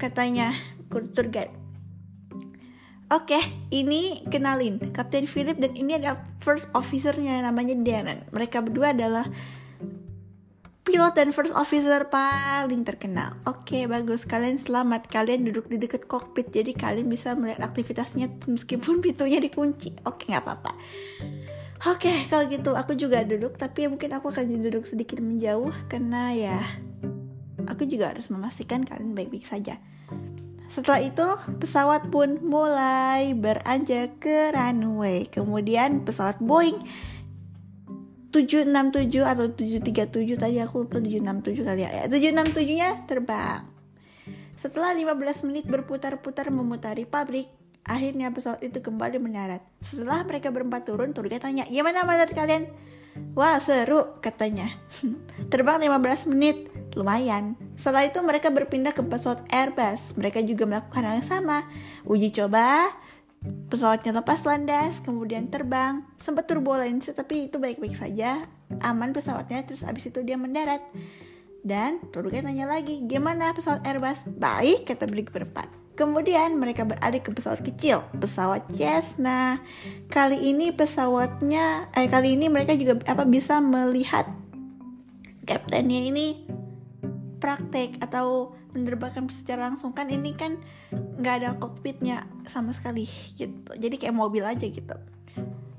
katanya 0.00 0.56
tour 0.90 1.28
guide 1.28 1.52
Oke, 3.06 3.38
okay, 3.38 3.44
ini 3.70 4.26
kenalin 4.26 4.82
Kapten 4.90 5.30
Philip 5.30 5.62
dan 5.62 5.78
ini 5.78 5.94
adalah 5.94 6.26
first 6.42 6.66
officernya 6.74 7.38
namanya 7.38 7.78
Darren. 7.78 8.26
Mereka 8.34 8.66
berdua 8.66 8.90
adalah 8.90 9.30
pilot 10.86 11.18
dan 11.18 11.34
first 11.34 11.50
officer 11.58 12.06
paling 12.06 12.86
terkenal. 12.86 13.34
Oke, 13.42 13.74
okay, 13.74 13.82
bagus. 13.90 14.22
Kalian 14.22 14.62
selamat. 14.62 15.10
Kalian 15.10 15.42
duduk 15.42 15.66
di 15.66 15.82
dekat 15.82 16.06
kokpit, 16.06 16.54
jadi 16.54 16.70
kalian 16.70 17.10
bisa 17.10 17.34
melihat 17.34 17.66
aktivitasnya 17.66 18.30
meskipun 18.46 19.00
pintunya 19.04 19.42
dikunci. 19.42 19.98
Oke, 20.06 20.24
okay, 20.24 20.26
nggak 20.32 20.46
apa-apa. 20.46 20.72
Oke, 21.90 22.06
okay, 22.06 22.16
kalau 22.30 22.46
gitu 22.46 22.70
aku 22.78 22.94
juga 22.94 23.26
duduk, 23.26 23.58
tapi 23.58 23.90
mungkin 23.90 24.14
aku 24.14 24.30
akan 24.30 24.62
duduk 24.62 24.86
sedikit 24.86 25.18
menjauh 25.18 25.74
karena 25.90 26.32
ya 26.32 26.58
aku 27.66 27.84
juga 27.84 28.14
harus 28.14 28.30
memastikan 28.30 28.86
kalian 28.86 29.12
baik-baik 29.12 29.44
saja. 29.44 29.82
Setelah 30.66 31.02
itu, 31.02 31.28
pesawat 31.62 32.10
pun 32.10 32.42
mulai 32.42 33.34
beranjak 33.34 34.18
ke 34.18 34.50
runway. 34.50 35.26
Kemudian 35.30 36.02
pesawat 36.02 36.42
Boeing 36.42 36.82
767 38.44 39.24
atau 39.24 39.46
737 39.48 40.36
tadi 40.36 40.56
aku 40.60 40.84
lupa 40.84 41.00
767 41.00 41.64
kali 41.64 41.80
ya. 41.88 42.04
767-nya 42.04 42.88
terbang. 43.08 43.64
Setelah 44.56 44.92
15 44.92 45.48
menit 45.48 45.64
berputar-putar 45.68 46.52
memutari 46.52 47.08
pabrik, 47.08 47.48
Akhirnya 47.86 48.34
pesawat 48.34 48.66
itu 48.66 48.82
kembali 48.82 49.22
mendarat. 49.22 49.62
Setelah 49.78 50.26
mereka 50.26 50.50
berempat 50.50 50.90
turun, 50.90 51.14
Turga 51.14 51.38
tanya, 51.38 51.62
gimana 51.70 52.02
menurut 52.02 52.34
kalian? 52.34 52.66
Wah 53.38 53.62
seru 53.62 54.18
katanya. 54.18 54.66
Terbang 55.54 55.78
15 55.78 56.34
menit, 56.34 56.66
lumayan. 56.98 57.54
Setelah 57.78 58.10
itu 58.10 58.18
mereka 58.26 58.50
berpindah 58.50 58.90
ke 58.90 59.06
pesawat 59.06 59.46
Airbus. 59.54 60.18
Mereka 60.18 60.42
juga 60.42 60.66
melakukan 60.66 61.06
hal 61.06 61.22
yang 61.22 61.30
sama. 61.30 61.62
Uji 62.02 62.34
coba, 62.34 62.90
pesawatnya 63.66 64.22
lepas 64.22 64.42
landas, 64.46 65.02
kemudian 65.02 65.50
terbang. 65.50 66.02
Sempat 66.18 66.46
turbulensi 66.46 67.12
tapi 67.12 67.50
itu 67.50 67.58
baik-baik 67.58 67.94
saja. 67.96 68.46
Aman 68.82 69.14
pesawatnya, 69.14 69.62
terus 69.66 69.86
abis 69.86 70.10
itu 70.10 70.22
dia 70.22 70.38
mendarat. 70.38 70.82
Dan 71.66 71.98
Turga 72.14 72.46
tanya 72.46 72.70
lagi, 72.70 73.02
gimana 73.10 73.50
pesawat 73.50 73.82
Airbus? 73.82 74.30
Baik, 74.38 74.86
kata 74.86 75.10
Brig 75.10 75.34
berempat. 75.34 75.66
Kemudian 75.96 76.60
mereka 76.60 76.84
beralih 76.84 77.24
ke 77.24 77.32
pesawat 77.32 77.64
kecil, 77.64 78.04
pesawat 78.20 78.68
Cessna. 78.70 79.64
Kali 80.12 80.52
ini 80.52 80.70
pesawatnya, 80.70 81.88
eh 81.96 82.06
kali 82.06 82.36
ini 82.36 82.52
mereka 82.52 82.76
juga 82.76 83.00
apa 83.08 83.24
bisa 83.24 83.58
melihat 83.64 84.28
kaptennya 85.48 86.06
ini 86.06 86.44
praktek 87.40 88.02
atau 88.02 88.52
menerbangkan 88.76 89.30
secara 89.32 89.72
langsung 89.72 89.96
kan 89.96 90.12
ini 90.12 90.36
kan 90.36 90.60
nggak 91.16 91.34
ada 91.42 91.50
kokpitnya 91.56 92.28
sama 92.48 92.72
sekali 92.76 93.08
gitu. 93.36 93.72
Jadi 93.76 93.96
kayak 93.96 94.16
mobil 94.16 94.44
aja 94.44 94.64
gitu. 94.68 94.96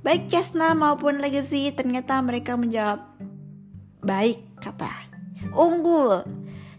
Baik 0.01 0.29
Cessna 0.31 0.73
maupun 0.73 1.19
Legacy 1.19 1.73
ternyata 1.73 2.19
mereka 2.23 2.55
menjawab 2.55 3.03
baik 4.01 4.39
kata 4.61 4.87
unggul 5.53 6.23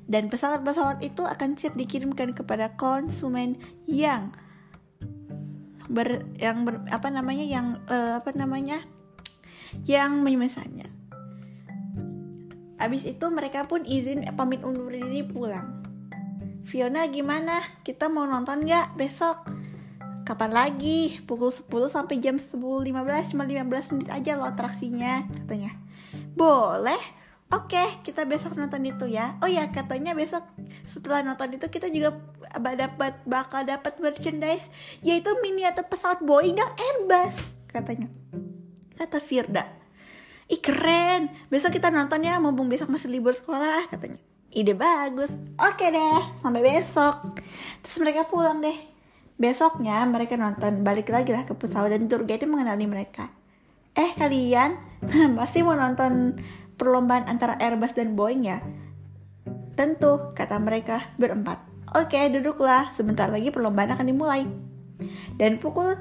dan 0.09 0.33
pesawat-pesawat 0.33 1.05
itu 1.05 1.21
akan 1.23 1.61
siap 1.61 1.77
dikirimkan 1.77 2.33
kepada 2.33 2.73
konsumen 2.81 3.61
yang 3.85 4.33
ber 5.89 6.25
yang 6.41 6.65
ber, 6.65 6.85
apa 6.89 7.09
namanya 7.13 7.45
yang 7.45 7.67
uh, 7.93 8.17
apa 8.17 8.33
namanya 8.33 8.81
yang 9.85 10.25
memesannya. 10.25 10.89
Habis 12.79 13.05
itu 13.05 13.27
mereka 13.29 13.67
pun 13.69 13.85
izin 13.85 14.25
pamit 14.39 14.65
undur 14.65 14.89
diri 14.89 15.27
pulang. 15.27 15.78
Fiona 16.69 17.09
gimana? 17.09 17.65
Kita 17.81 18.13
mau 18.13 18.29
nonton 18.29 18.61
nggak 18.69 18.93
besok? 19.01 19.41
Kapan 20.29 20.53
lagi? 20.53 21.17
Pukul 21.25 21.49
10 21.49 21.65
sampai 21.89 22.21
jam 22.21 22.37
10.15 22.37 23.33
cuma 23.33 23.49
15 23.49 23.97
menit 23.97 24.09
aja 24.13 24.37
lo 24.37 24.45
atraksinya 24.45 25.25
katanya. 25.33 25.73
Boleh, 26.37 27.01
Oke, 27.49 27.81
okay, 27.81 27.89
kita 28.05 28.29
besok 28.29 28.61
nonton 28.61 28.85
itu 28.85 29.09
ya. 29.09 29.41
Oh 29.41 29.49
ya, 29.49 29.73
katanya 29.73 30.13
besok 30.13 30.45
setelah 30.85 31.25
nonton 31.25 31.57
itu 31.57 31.65
kita 31.73 31.89
juga 31.89 32.21
dapat 32.61 33.25
bakal 33.25 33.65
dapat 33.65 33.97
merchandise 34.05 34.69
yaitu 35.01 35.33
miniatur 35.41 35.89
pesawat 35.89 36.21
Boeing 36.21 36.61
dan 36.61 36.69
Airbus 36.77 37.57
katanya. 37.73 38.13
Kata 39.01 39.17
Firda. 39.17 39.65
Ih 40.53 40.61
keren, 40.61 41.33
besok 41.49 41.81
kita 41.81 41.89
nonton 41.89 42.21
ya 42.21 42.37
mumpung 42.37 42.69
besok 42.69 42.93
masih 42.93 43.09
libur 43.09 43.33
sekolah 43.33 43.89
katanya. 43.89 44.21
Ide 44.49 44.73
bagus. 44.73 45.37
Oke 45.61 45.93
deh, 45.93 46.23
sampai 46.41 46.65
besok. 46.65 47.37
Terus 47.85 47.97
mereka 48.01 48.25
pulang 48.25 48.65
deh. 48.65 48.77
Besoknya 49.37 50.03
mereka 50.09 50.35
nonton 50.35 50.83
balik 50.83 51.13
lagi 51.13 51.31
lah 51.31 51.45
ke 51.45 51.55
pesawat 51.55 51.95
dan 51.95 52.09
tour 52.09 52.25
guide 52.25 52.49
mengenali 52.49 52.89
mereka. 52.89 53.29
Eh 53.93 54.17
kalian 54.17 54.75
masih 55.39 55.69
mau 55.69 55.77
nonton 55.77 56.41
perlombaan 56.81 57.29
antara 57.29 57.61
Airbus 57.61 57.93
dan 57.93 58.17
Boeing 58.17 58.49
ya? 58.49 58.59
Tentu, 59.79 60.33
kata 60.35 60.59
mereka 60.59 61.07
berempat. 61.21 61.63
Oke, 61.95 62.19
duduklah. 62.33 62.91
Sebentar 62.99 63.31
lagi 63.31 63.55
perlombaan 63.55 63.95
akan 63.95 64.07
dimulai. 64.11 64.43
Dan 65.39 65.63
pukul 65.63 65.95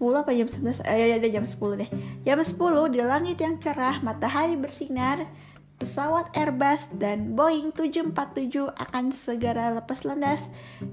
apa 0.16 0.32
jam 0.32 0.48
11? 0.48 0.80
Eh, 0.88 1.20
ada 1.20 1.28
jam 1.28 1.44
10 1.44 1.76
deh. 1.76 1.90
Jam 2.24 2.40
10 2.40 2.56
di 2.88 3.04
langit 3.04 3.36
yang 3.36 3.60
cerah, 3.60 4.00
matahari 4.00 4.56
bersinar, 4.56 5.28
pesawat 5.80 6.28
Airbus 6.36 6.92
dan 7.00 7.32
Boeing 7.32 7.72
747 7.72 8.68
akan 8.68 9.04
segera 9.08 9.72
lepas 9.72 10.04
landas 10.04 10.44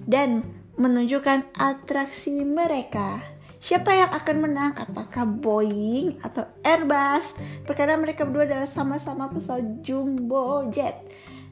dan 0.08 0.48
menunjukkan 0.80 1.44
atraksi 1.60 2.48
mereka. 2.48 3.20
Siapa 3.60 3.92
yang 3.92 4.16
akan 4.16 4.38
menang? 4.40 4.72
Apakah 4.80 5.28
Boeing 5.28 6.24
atau 6.24 6.48
Airbus? 6.64 7.36
Perkara 7.68 8.00
mereka 8.00 8.24
berdua 8.24 8.48
adalah 8.48 8.70
sama-sama 8.70 9.28
pesawat 9.28 9.84
jumbo 9.84 10.64
jet. 10.72 10.96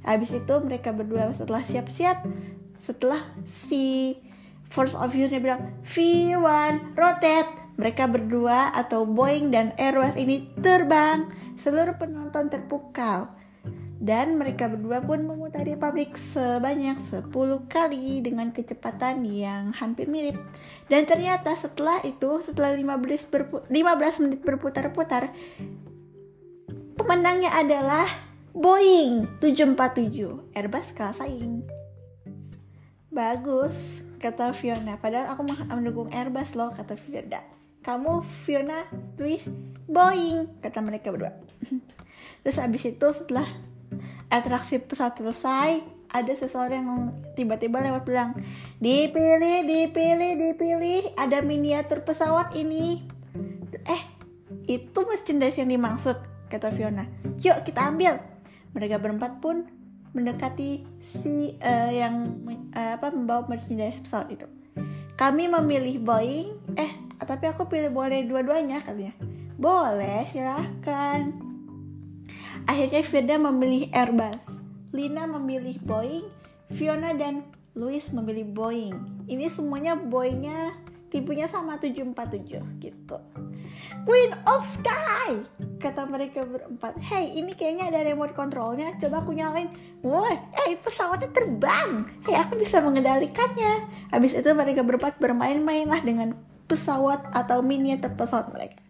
Habis 0.08 0.40
itu 0.40 0.56
mereka 0.64 0.96
berdua 0.96 1.28
setelah 1.36 1.60
siap-siap, 1.60 2.24
setelah 2.80 3.20
si 3.44 4.16
first 4.72 4.96
officernya 4.96 5.44
bilang 5.44 5.62
V1 5.84 6.96
rotate, 6.96 7.52
mereka 7.76 8.08
berdua 8.08 8.72
atau 8.72 9.04
Boeing 9.04 9.52
dan 9.52 9.76
Airbus 9.76 10.16
ini 10.16 10.48
terbang. 10.64 11.45
Seluruh 11.66 11.98
penonton 11.98 12.46
terpukau 12.54 13.26
dan 13.98 14.38
mereka 14.38 14.70
berdua 14.70 15.02
pun 15.02 15.26
memutari 15.26 15.74
pabrik 15.74 16.14
sebanyak 16.14 16.94
10 17.10 17.34
kali 17.66 18.22
dengan 18.22 18.54
kecepatan 18.54 19.26
yang 19.26 19.74
hampir 19.74 20.06
mirip. 20.06 20.38
Dan 20.86 21.10
ternyata 21.10 21.58
setelah 21.58 22.06
itu, 22.06 22.38
setelah 22.46 22.70
15, 22.78 23.34
berpu 23.34 23.66
15 23.66 24.22
menit 24.30 24.46
berputar-putar, 24.46 25.34
pemenangnya 26.94 27.50
adalah 27.58 28.06
Boeing 28.54 29.42
747. 29.42 30.54
Airbus 30.54 30.94
kalah 30.94 31.18
saing. 31.18 31.66
Bagus, 33.10 34.06
kata 34.22 34.54
Fiona. 34.54 35.02
Padahal 35.02 35.34
aku 35.34 35.42
mendukung 35.74 36.14
Airbus 36.14 36.54
loh, 36.54 36.70
kata 36.78 36.94
Fiona. 36.94 37.42
Kamu 37.86 38.26
Fiona 38.26 38.82
tulis 39.14 39.46
Boeing, 39.86 40.58
kata 40.58 40.82
mereka 40.82 41.14
berdua. 41.14 41.38
Terus 42.42 42.58
abis 42.58 42.90
itu 42.90 43.08
setelah 43.14 43.46
atraksi 44.34 44.82
pesawat 44.82 45.22
selesai 45.22 45.86
ada 46.10 46.34
seseorang 46.34 46.82
yang 46.82 47.02
tiba-tiba 47.38 47.86
lewat 47.86 48.10
bilang 48.10 48.34
dipilih 48.82 49.62
dipilih 49.70 50.34
dipilih 50.34 51.14
ada 51.14 51.46
miniatur 51.46 52.02
pesawat 52.02 52.58
ini. 52.58 53.06
Eh 53.86 54.02
itu 54.66 55.00
merchandise 55.06 55.62
yang 55.62 55.70
dimaksud 55.70 56.18
kata 56.50 56.74
Fiona. 56.74 57.06
Yuk 57.46 57.62
kita 57.62 57.86
ambil. 57.86 58.18
Mereka 58.74 58.98
berempat 58.98 59.38
pun 59.38 59.70
mendekati 60.18 60.82
si 61.06 61.54
uh, 61.62 61.92
yang 61.94 62.42
uh, 62.74 62.98
apa 62.98 63.14
membawa 63.14 63.46
merchandise 63.46 64.02
pesawat 64.02 64.34
itu 64.34 64.48
kami 65.16 65.48
memilih 65.48 66.00
Boeing 66.04 66.52
eh 66.76 66.92
tapi 67.26 67.48
aku 67.50 67.66
pilih 67.66 67.90
boleh 67.90 68.28
dua-duanya 68.28 68.84
katanya 68.84 69.16
boleh 69.56 70.28
silahkan 70.28 71.46
Akhirnya 72.66 73.06
Firda 73.06 73.36
memilih 73.38 73.94
Airbus, 73.94 74.64
Lina 74.90 75.30
memilih 75.30 75.78
Boeing, 75.86 76.26
Fiona 76.74 77.14
dan 77.14 77.46
Louis 77.78 78.02
memilih 78.10 78.50
Boeing. 78.50 78.96
Ini 79.30 79.46
semuanya 79.54 79.94
Boeingnya 79.94 80.74
tipenya 81.14 81.46
sama 81.46 81.78
747 81.78 82.82
gitu. 82.82 83.18
Queen 84.06 84.32
of 84.46 84.64
Sky 84.64 85.44
kata 85.82 86.06
mereka 86.10 86.46
berempat. 86.46 86.98
Hey 87.02 87.36
ini 87.38 87.54
kayaknya 87.54 87.90
ada 87.94 88.02
remote 88.06 88.34
controlnya. 88.34 88.94
Coba 88.98 89.22
aku 89.26 89.34
nyalain. 89.34 89.70
Woi, 90.06 90.36
eh 90.66 90.78
pesawatnya 90.80 91.30
terbang. 91.34 92.06
Hey 92.26 92.38
aku 92.38 92.58
bisa 92.58 92.82
mengendalikannya. 92.82 93.90
Habis 94.14 94.38
itu 94.38 94.50
mereka 94.54 94.86
berempat 94.86 95.18
bermain-main 95.18 95.90
lah 95.90 96.02
dengan 96.02 96.38
pesawat 96.66 97.30
atau 97.34 97.62
miniatur 97.62 98.14
pesawat 98.18 98.50
mereka 98.50 98.82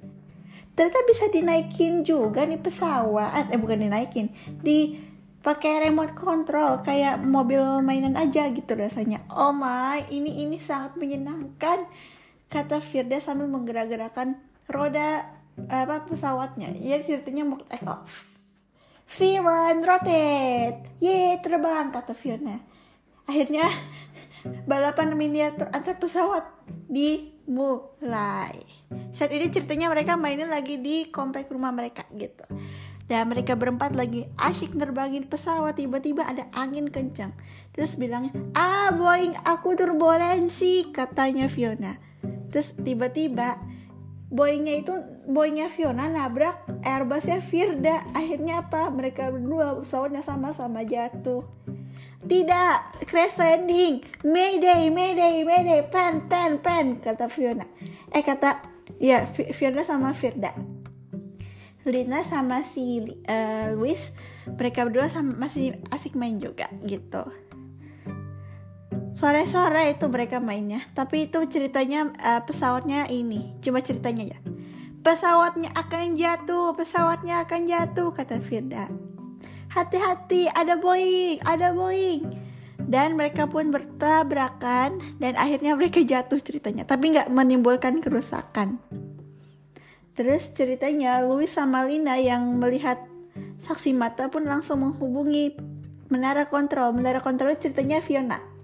ternyata 0.75 1.00
bisa 1.08 1.25
dinaikin 1.32 2.04
juga 2.04 2.44
nih 2.44 2.60
pesawat 2.60 3.48
eh 3.48 3.60
bukan 3.60 3.88
dinaikin 3.88 4.27
di 4.60 5.00
pakai 5.39 5.88
remote 5.88 6.18
control 6.20 6.84
kayak 6.84 7.24
mobil 7.24 7.80
mainan 7.80 8.20
aja 8.20 8.51
gitu 8.51 8.75
rasanya 8.75 9.24
oh 9.32 9.56
my 9.56 10.04
ini 10.12 10.44
ini 10.44 10.60
sangat 10.60 11.00
menyenangkan 11.00 11.88
kata 12.51 12.84
Firda 12.84 13.24
sambil 13.24 13.48
menggerak-gerakan 13.48 14.36
roda 14.69 15.29
apa 15.69 16.03
pesawatnya. 16.05 16.75
Ya 16.75 17.00
ceritanya 17.00 17.48
mau 17.48 17.62
take 17.65 17.88
off 17.88 18.36
Firan 19.05 19.86
rotate. 19.86 20.89
Ye 20.98 21.38
terbang 21.39 21.93
kata 21.93 22.17
Fiona. 22.17 22.57
Akhirnya 23.29 23.69
balapan 24.69 25.13
miniatur 25.13 25.69
antar 25.69 26.01
pesawat 26.01 26.43
dimulai. 26.89 28.65
Saat 29.13 29.31
ini 29.31 29.48
ceritanya 29.53 29.93
mereka 29.93 30.17
mainnya 30.17 30.50
lagi 30.50 30.81
di 30.81 31.07
komplek 31.13 31.48
rumah 31.53 31.72
mereka 31.72 32.03
gitu. 32.17 32.43
Dan 33.05 33.29
mereka 33.29 33.53
berempat 33.53 33.93
lagi 33.93 34.25
asyik 34.41 34.74
nerbangin 34.74 35.29
pesawat. 35.29 35.77
Tiba-tiba 35.77 36.25
ada 36.25 36.50
angin 36.57 36.89
kencang. 36.89 37.38
Terus 37.77 38.01
bilangnya 38.01 38.34
ah 38.57 38.90
Boeing 38.90 39.37
aku 39.46 39.77
turbulensi 39.77 40.90
katanya 40.90 41.46
Fiona. 41.46 42.01
Terus 42.50 42.74
tiba-tiba 42.81 43.61
Boeingnya 44.29 44.81
itu 44.81 44.94
Boeingnya 45.29 45.70
Fiona 45.70 46.09
nabrak 46.09 46.66
Airbusnya 46.81 47.40
Firda. 47.40 48.03
Akhirnya 48.11 48.66
apa? 48.66 48.90
Mereka 48.90 49.29
berdua 49.29 49.79
pesawatnya 49.81 50.25
sama-sama 50.25 50.81
jatuh. 50.81 51.46
Tidak 52.25 53.05
crash 53.05 53.38
landing. 53.38 54.01
Mayday 54.25 54.90
Mayday 54.90 55.46
Mayday. 55.46 55.85
Pen 55.85 56.25
pen 56.25 56.57
pen 56.59 56.98
kata 57.00 57.29
Fiona. 57.29 57.70
Eh 58.09 58.25
kata 58.25 58.66
ya 58.98 59.29
Firda 59.29 59.85
sama 59.85 60.11
Firda. 60.18 60.53
Lina 61.85 62.25
sama 62.25 62.66
si 62.66 63.05
uh, 63.29 63.70
Luis 63.77 64.18
mereka 64.50 64.85
berdua 64.90 65.05
sama, 65.05 65.38
masih 65.38 65.77
asik 65.94 66.18
main 66.18 66.42
juga 66.42 66.70
gitu 66.81 67.25
sore-sore 69.16 69.96
itu 69.96 70.06
mereka 70.12 70.44
mainnya. 70.44 70.84
Tapi 70.92 71.32
itu 71.32 71.40
ceritanya 71.48 72.12
uh, 72.20 72.44
pesawatnya 72.44 73.08
ini. 73.08 73.56
Cuma 73.64 73.80
ceritanya 73.80 74.36
ya 74.36 74.40
pesawatnya 75.06 75.70
akan 75.78 76.18
jatuh 76.18 76.74
pesawatnya 76.74 77.46
akan 77.46 77.62
jatuh 77.70 78.10
kata 78.10 78.42
Firda. 78.42 78.90
Hati-hati 79.70 80.50
ada 80.50 80.75
Boeing 80.82 81.46
ada 81.46 81.72
Boeing. 81.72 82.25
Dan 82.86 83.18
mereka 83.18 83.50
pun 83.50 83.74
bertabrakan 83.74 85.01
dan 85.18 85.34
akhirnya 85.38 85.74
mereka 85.74 86.06
jatuh 86.06 86.38
ceritanya. 86.38 86.86
Tapi 86.86 87.18
nggak 87.18 87.34
menimbulkan 87.34 87.98
kerusakan. 87.98 88.78
Terus 90.14 90.54
ceritanya 90.54 91.25
Louis 91.25 91.50
sama 91.50 91.82
Lina 91.82 92.22
yang 92.22 92.62
melihat 92.62 93.01
saksi 93.66 93.90
mata 93.98 94.30
pun 94.30 94.46
langsung 94.46 94.86
menghubungi 94.86 95.58
menara 96.14 96.46
kontrol. 96.46 96.94
Menara 96.94 97.25
kontrol 97.25 97.58
ceritanya 97.58 98.06
Fiona 98.06 98.54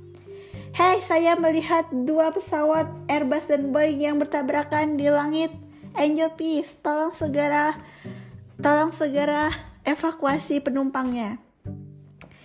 Hei, 0.72 1.04
saya 1.04 1.36
melihat 1.36 1.92
dua 1.92 2.32
pesawat 2.32 2.88
Airbus 3.12 3.44
dan 3.52 3.76
Boeing 3.76 4.08
yang 4.08 4.16
bertabrakan 4.16 4.96
di 4.96 5.12
langit. 5.12 5.52
Angel 6.00 6.32
Peace, 6.40 6.80
tolong 6.80 7.12
segera 7.12 7.76
tolong 8.56 8.96
segera 8.96 9.52
evakuasi 9.84 10.64
penumpangnya. 10.64 11.44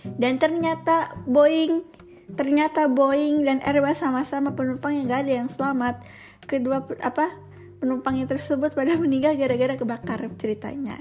Dan 0.03 0.43
ternyata 0.43 1.15
Boeing 1.23 1.87
ternyata 2.35 2.91
Boeing 2.91 3.47
dan 3.47 3.63
Airbus 3.63 4.03
sama-sama 4.03 4.51
penumpang 4.51 4.99
yang 4.99 5.07
gak 5.07 5.23
ada 5.23 5.33
yang 5.39 5.47
selamat. 5.47 6.03
Kedua 6.43 6.83
apa 6.99 7.31
penumpangnya 7.79 8.27
tersebut 8.27 8.75
pada 8.75 8.99
meninggal 8.99 9.39
gara-gara 9.39 9.79
kebakar 9.79 10.19
ceritanya. 10.35 10.99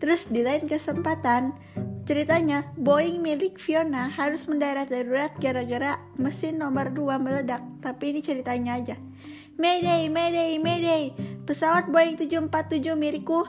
Terus 0.00 0.32
di 0.32 0.40
lain 0.40 0.64
kesempatan 0.64 1.52
ceritanya 2.04 2.68
Boeing 2.76 3.20
milik 3.24 3.56
Fiona 3.56 4.12
harus 4.12 4.44
mendarat 4.48 4.92
darurat 4.92 5.32
gara-gara 5.40 6.00
mesin 6.20 6.60
nomor 6.60 6.92
2 6.92 7.20
meledak 7.20 7.64
tapi 7.80 8.12
ini 8.12 8.20
ceritanya 8.20 8.76
aja 8.76 8.96
Mayday, 9.54 10.10
Mayday, 10.10 10.58
Mayday 10.58 11.14
Pesawat 11.44 11.92
Boeing 11.92 12.16
747 12.16 12.96
milikku 12.96 13.44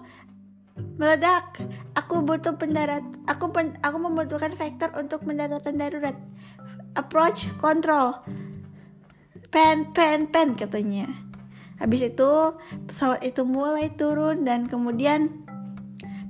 meledak. 1.00 1.64
Aku 1.96 2.24
butuh 2.24 2.60
pendarat. 2.60 3.04
Aku 3.28 3.56
pen, 3.56 3.80
aku 3.80 3.98
membutuhkan 4.00 4.52
vektor 4.52 4.92
untuk 5.00 5.24
pendaratan 5.24 5.80
darurat. 5.80 6.16
Approach 6.96 7.48
control. 7.60 8.20
Pen, 9.52 9.96
pen, 9.96 10.28
pen 10.28 10.60
katanya. 10.60 11.08
Habis 11.80 12.12
itu 12.12 12.56
pesawat 12.88 13.24
itu 13.24 13.44
mulai 13.48 13.92
turun 13.96 14.44
dan 14.44 14.68
kemudian 14.68 15.45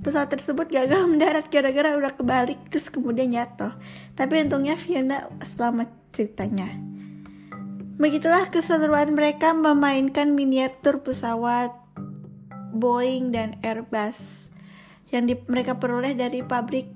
pesawat 0.05 0.29
tersebut 0.29 0.69
gagal 0.69 1.01
mendarat 1.11 1.49
gara-gara 1.49 1.97
udah 1.97 2.13
kebalik 2.13 2.61
terus 2.69 2.93
kemudian 2.93 3.33
jatuh. 3.33 3.73
Tapi 4.13 4.45
untungnya 4.45 4.77
Fiona 4.77 5.25
selamat 5.41 5.89
ceritanya. 6.13 6.69
Begitulah 7.97 8.53
keseruan 8.53 9.17
mereka 9.17 9.57
memainkan 9.57 10.37
miniatur 10.37 11.01
pesawat 11.01 11.73
Boeing 12.75 13.31
dan 13.31 13.57
Airbus 13.63 14.51
yang 15.09 15.31
di, 15.31 15.39
mereka 15.47 15.79
peroleh 15.79 16.11
dari 16.11 16.43
pabrik 16.43 16.91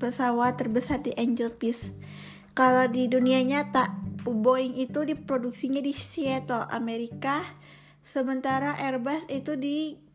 pesawat 0.00 0.56
terbesar 0.56 1.04
di 1.04 1.12
Angel 1.14 1.52
Peace. 1.52 1.92
Kalau 2.56 2.88
di 2.88 3.04
dunia 3.04 3.44
nyata, 3.44 3.92
Boeing 4.24 4.80
itu 4.80 5.04
diproduksinya 5.04 5.84
di 5.84 5.92
Seattle, 5.92 6.64
Amerika, 6.72 7.44
sementara 8.00 8.80
Airbus 8.80 9.28
itu 9.28 9.60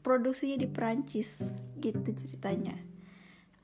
diproduksinya 0.01 0.57
di 0.57 0.65
Perancis. 0.65 1.61
Gitu 1.77 2.09
ceritanya. 2.17 2.73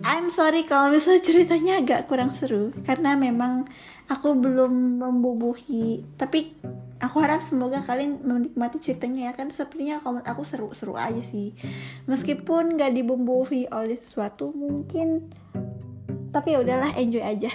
I'm 0.06 0.30
sorry 0.30 0.62
kalau 0.70 0.94
misalnya 0.94 1.26
ceritanya 1.26 1.82
agak 1.82 2.06
kurang 2.06 2.30
seru 2.30 2.70
karena 2.86 3.18
memang 3.18 3.66
aku 4.06 4.38
belum 4.38 5.02
membubuhi 5.02 6.06
tapi 6.22 6.54
aku 7.02 7.18
harap 7.18 7.42
semoga 7.42 7.82
kalian 7.82 8.22
menikmati 8.22 8.78
ceritanya 8.78 9.30
ya 9.30 9.34
kan 9.34 9.50
sepertinya 9.50 9.98
kalau 9.98 10.22
aku 10.22 10.46
seru-seru 10.46 10.94
aja 11.02 11.26
sih 11.26 11.58
meskipun 12.06 12.78
gak 12.78 12.94
dibumbui 12.94 13.66
oleh 13.74 13.98
sesuatu 13.98 14.54
mungkin 14.54 15.34
tapi 16.30 16.54
ya 16.54 16.62
udahlah 16.62 16.94
enjoy 16.94 17.26
aja 17.26 17.50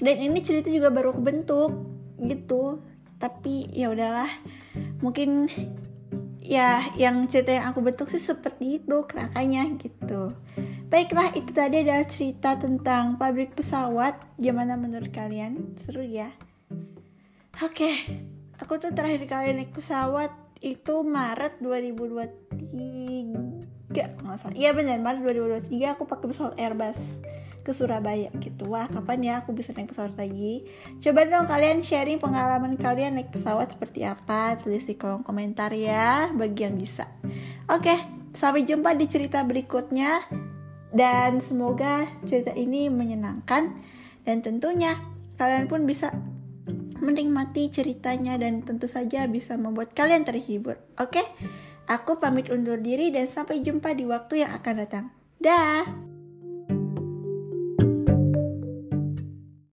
dan 0.00 0.16
ini 0.16 0.40
cerita 0.40 0.72
juga 0.72 0.88
baru 0.88 1.12
kebentuk 1.12 1.76
gitu 2.24 2.80
tapi 3.20 3.68
ya 3.68 3.92
udahlah 3.92 4.32
mungkin 5.04 5.52
ya 6.42 6.90
yang 6.98 7.22
cerita 7.30 7.54
yang 7.54 7.70
aku 7.70 7.80
bentuk 7.80 8.10
sih 8.10 8.18
seperti 8.18 8.82
itu 8.82 8.96
kerakanya 9.06 9.62
gitu 9.78 10.34
Baiklah, 10.92 11.32
itu 11.32 11.56
tadi 11.56 11.80
adalah 11.80 12.04
cerita 12.04 12.52
tentang 12.60 13.16
pabrik 13.16 13.56
pesawat. 13.56 14.12
Gimana 14.36 14.76
menurut 14.76 15.08
kalian? 15.08 15.72
Seru 15.80 16.04
ya? 16.04 16.28
Oke, 17.64 17.96
aku 18.60 18.76
tuh 18.76 18.92
terakhir 18.92 19.24
kali 19.24 19.56
naik 19.56 19.72
pesawat 19.72 20.36
itu 20.60 21.00
Maret 21.00 21.64
2023 21.64 23.96
nggak 23.96 24.36
salah. 24.36 24.52
Iya 24.52 24.76
benar, 24.76 25.00
Maret 25.00 25.24
2023 25.72 25.96
aku 25.96 26.04
pakai 26.04 26.28
pesawat 26.28 26.60
Airbus 26.60 27.24
ke 27.62 27.70
Surabaya 27.70 28.28
gitu. 28.42 28.74
Wah, 28.74 28.90
kapan 28.90 29.18
ya 29.22 29.32
aku 29.40 29.54
bisa 29.54 29.70
naik 29.72 29.94
pesawat 29.94 30.18
lagi? 30.18 30.66
Coba 30.98 31.24
dong 31.24 31.46
kalian 31.46 31.80
sharing 31.80 32.18
pengalaman 32.18 32.74
kalian 32.74 33.16
naik 33.16 33.30
pesawat 33.30 33.72
seperti 33.72 34.02
apa? 34.02 34.58
Tulis 34.58 34.84
di 34.84 34.98
kolom 34.98 35.22
komentar 35.22 35.70
ya, 35.72 36.30
bagi 36.34 36.66
yang 36.66 36.74
bisa. 36.74 37.06
Oke, 37.70 37.94
sampai 38.34 38.66
jumpa 38.66 38.92
di 38.98 39.06
cerita 39.06 39.40
berikutnya 39.46 40.26
dan 40.92 41.40
semoga 41.40 42.04
cerita 42.28 42.52
ini 42.52 42.92
menyenangkan 42.92 43.72
dan 44.28 44.36
tentunya 44.44 45.00
kalian 45.40 45.66
pun 45.70 45.88
bisa 45.88 46.12
menikmati 47.02 47.66
ceritanya 47.72 48.38
dan 48.38 48.62
tentu 48.62 48.86
saja 48.86 49.26
bisa 49.26 49.58
membuat 49.58 49.90
kalian 49.96 50.22
terhibur. 50.22 50.78
Oke, 51.02 51.26
aku 51.90 52.22
pamit 52.22 52.46
undur 52.52 52.78
diri 52.78 53.10
dan 53.10 53.26
sampai 53.26 53.58
jumpa 53.58 53.90
di 53.98 54.06
waktu 54.06 54.46
yang 54.46 54.54
akan 54.54 54.74
datang. 54.78 55.04
Dah. 55.42 56.11